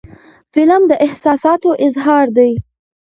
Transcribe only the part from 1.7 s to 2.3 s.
اظهار